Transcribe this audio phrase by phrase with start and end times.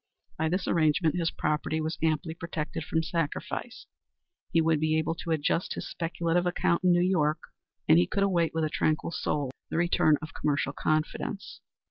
[0.39, 3.85] By this arrangement his property was amply protected from sacrifice;
[4.51, 7.37] he would be able to adjust his speculative account in New York;
[7.87, 11.61] and he could await with a tranquil soul the return of commercial confidence.